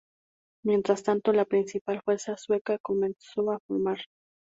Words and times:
Mientras 0.65 1.03
tanto, 1.03 1.31
la 1.31 1.45
principal 1.45 2.01
fuerza 2.03 2.35
sueca 2.35 2.79
comenzó 2.79 3.51
a 3.51 3.59
formar. 3.67 3.99